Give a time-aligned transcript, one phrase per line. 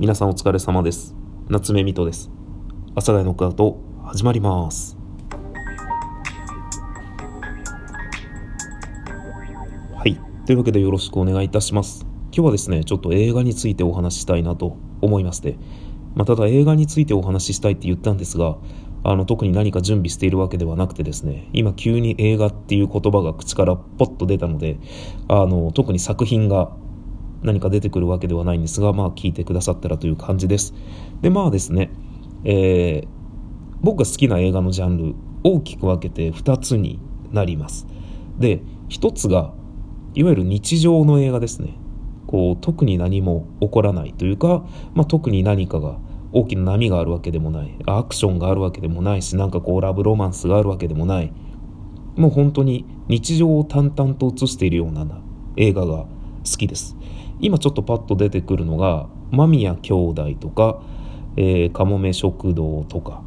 [0.00, 1.14] 皆さんお疲れ様です。
[1.50, 2.30] 夏目みとです。
[2.92, 4.96] 阿佐ヶ谷ノックアウト始まります。
[9.94, 10.18] はい。
[10.46, 12.06] というわけでよろしくお願いいたします。
[12.32, 15.58] 今日はですねちょっと映画についてお話ししたいなと思いまして。
[16.14, 18.56] まあ、ただ映画についてお話ししたいって言ったんですが
[19.04, 24.78] あの特に何か準備しているわけではなくてですね今急に映画っていう言葉が口からポッと出たので
[25.28, 26.72] あの特に作品が
[27.42, 30.74] 何か出てくるわけではないんですがまあ聞いてくださったらという感じです。
[31.22, 31.90] でまあですね、
[32.44, 33.08] えー、
[33.80, 37.00] 僕が好きな映画のジャンル大きく分けて2つに
[37.32, 37.86] なります。
[38.38, 39.52] で1つが
[40.14, 41.76] いわゆる日常の映画ですね。
[42.26, 44.64] こう特に何も起こらないというか、
[44.94, 45.98] まあ、特に何かが
[46.32, 47.76] 大きな波があるわけでもない。
[47.86, 51.32] アクションがあるわけでもないしなんかこうラブロマンスがあるわけでもない。
[52.16, 55.06] もう本当に日常を淡々と映しているような
[55.56, 56.08] 映画が好
[56.58, 56.96] きです。
[57.40, 60.82] 今ちょっとパッと出てくるのが間宮兄弟とか、
[61.36, 63.22] えー、かもめ食堂とか。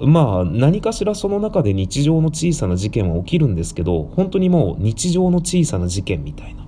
[0.00, 6.60] まあ何かしらその中で日常の小さな事件は起きるんですけど本当にもう日常の小さな事件みたいな。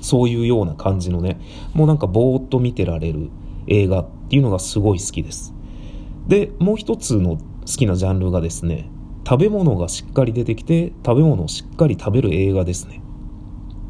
[0.00, 1.40] そういうような感じのね
[1.74, 3.28] もうなんかぼーっと見てられる
[3.66, 5.52] 映画っていうのがすごい好きです。
[6.28, 8.88] でもう一つの好きなジャンルがですね
[9.26, 13.00] 食べ物がしっかり出てきて食べ物をしっかり食べる映画ですね。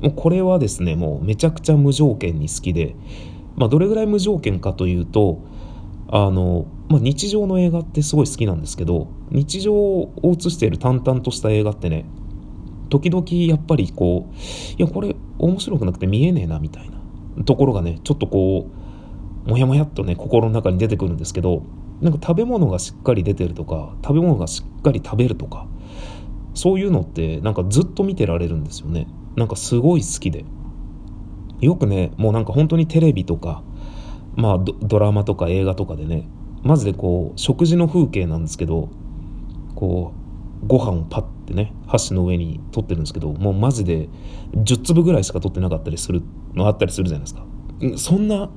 [0.01, 2.95] もうこれはですねもうめちゃくちゃ無条件に好きで、
[3.57, 5.43] まあ、どれぐらい無条件かというと
[6.09, 12.05] あの、まあ、日常の映画ってすごい好きなんですけど日常を映している淡々とした映画ってね
[12.89, 18.69] 時々やっぱりこういやこれ面白くなくて見えねえなみたいなところがねちょっとこ
[19.47, 21.63] うもやもやっとね心の中に出てくるんですけど
[22.01, 25.67] なんか食べ物がしっかり出てるとか食べ物がしっかり食べるとか
[26.55, 29.07] そういうのってなんかずっと見てられるんですよね。
[29.37, 30.45] なんかすごい好きで。
[31.61, 33.63] よくねもうなんか本当にテレビとか
[34.35, 36.29] まあドラマとか映画とかでね
[36.63, 38.91] マジでこう食事の風景なんですけど
[39.75, 40.13] こ
[40.63, 44.09] うご飯をパッてね箸の上に取ってるんですけどもうマジで
[44.53, 46.23] 10粒ぐらいしか取ってなかったりする
[46.55, 47.47] のあったりするじゃないですか。
[47.97, 48.51] そんな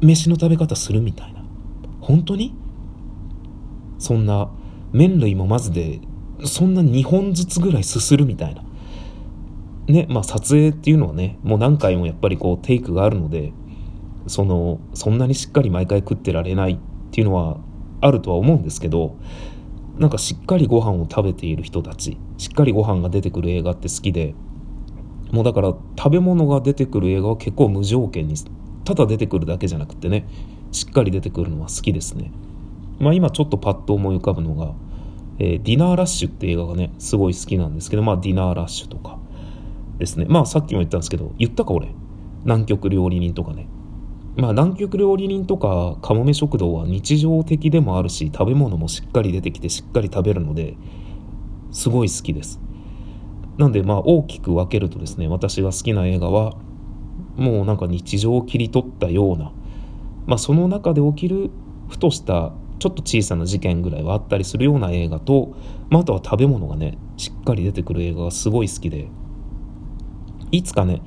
[0.00, 1.44] 飯の食べ方するみたいな。
[2.00, 2.54] 本当に？
[3.98, 4.50] そんな
[4.92, 6.00] 麺類もまずで
[6.44, 8.64] そんな2本ずつぐらいすするみたいな。
[9.86, 13.52] ねまあ撮影っていうのはねもう何回もやっぱりこうテイクがあるので
[14.26, 16.78] そのそんなにしっかり毎回食ってられないっ
[17.10, 17.58] ていうのは
[18.00, 19.16] あるとは思うんですけど
[19.98, 24.34] なんかしっかりご飯を食べている人たちしっかりご飯が出てくる映画って好きで
[25.30, 28.34] もうだから食べ物が出てくる映画は結構無条件に
[28.84, 30.26] ただ出てくるだけじゃなくてね
[30.72, 32.32] しっかり出てくるのは好きですね。
[32.98, 34.74] まあ今ちょっとパッと思い浮かぶのが、
[35.38, 39.11] えー、ディナーラッシュって映画がねすごい好きなんですけどまあディナーラッシュとか
[40.02, 40.26] ですね。
[40.28, 41.88] まあさっきも言ったんですけど言ったか俺？
[42.44, 43.68] 南極料理人とかね。
[44.34, 50.74] まあ、南極料理人とかかもめ食堂は日常的でもあるし食べ物もしっかり出てきてしっかり食べるので
[51.70, 52.58] すごい好きです。
[53.58, 56.54] なんでまあ大きく分けるとですね私が好きな映画は
[57.36, 59.52] もうなんか日常を切り取ったような、
[60.26, 61.50] まあ、その中で起きる
[61.88, 65.54] ふとしたちょっと小さな事件ぐらいはあったりするような映画と、
[65.90, 69.08] まあ、あとは食べ物がねしっかり出てくる映画がすごい好きで
[70.52, 71.02] いつかね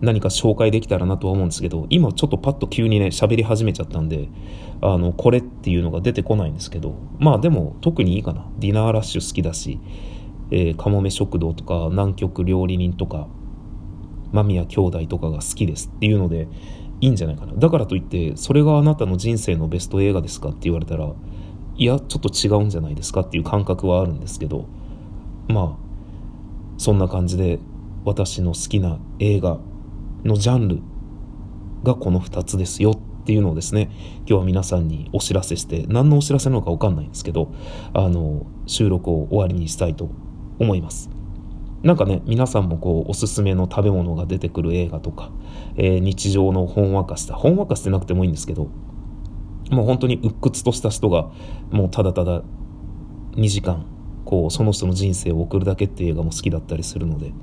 [0.00, 4.28] 何か紹介できたらなとは思うんですけど今ちょっとパッと急にね喋り始めちゃったんで
[4.82, 8.46] あのこれっていうのが出てこないんですけどまあでも特にいいかな。
[8.58, 9.80] ディナーラッシュ好きだし、
[10.50, 13.28] えー、かもめ食堂とか南極料理人とか
[14.32, 16.48] 間宮兄弟とかが好きですっていうので
[17.00, 17.54] いいんじゃないかな。
[17.54, 21.12] だからといってそれがあなたの人生のベスト映画ですかって言われたら
[21.76, 24.66] いやちょっと違うんじゃないですかっていう感覚はあるんですけど
[25.48, 25.84] まあ
[26.78, 27.58] そんな感じで
[28.04, 29.58] 私の好きな映画
[30.24, 30.82] のジャンル
[31.82, 37.52] がこの2つですよっていうのをですね今日は皆さんにお知らせして何のお知らせなのか分かんないんですけど
[37.94, 40.10] あの収録を終わりにしたいと
[40.58, 41.10] 思います。
[41.82, 45.30] なんかね皆さんもこうおすすめの食べ物が出てくる映画とか、
[45.76, 48.68] えー、日常のほんわかしたほんわかしてなくてもいいんですけど
[49.70, 51.30] もう本当に鬱屈とした人が
[51.70, 52.42] もうただただ
[53.32, 53.84] 2時間
[54.24, 57.34] こうその人の人生を送るだけっていう映画も好きだったりするので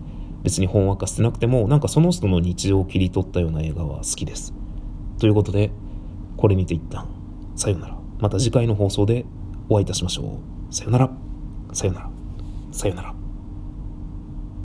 [0.43, 4.53] 別にほんわかしてなくてもなんかその人の日常を切り取ったような映画は好きです。
[5.19, 5.71] ということで
[6.37, 7.07] これにて一旦。
[7.55, 7.97] さよなら。
[8.19, 9.25] また次回の放送で
[9.69, 10.39] お会いいたしましょ
[10.71, 10.73] う。
[10.73, 11.11] さよなら。
[11.73, 12.09] さよなら。
[12.71, 13.20] さよなら。